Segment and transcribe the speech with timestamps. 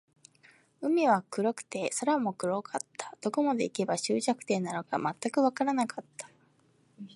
[0.81, 3.15] 海は黒くて、空も黒かった。
[3.21, 6.27] どこまで行けば、終着点なのか全くわからなかった。